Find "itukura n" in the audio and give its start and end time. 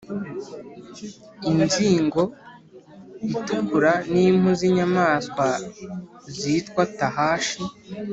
3.33-4.13